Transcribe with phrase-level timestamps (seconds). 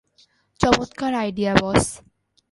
[0.59, 1.85] চমৎকার আইডিয়া, বস!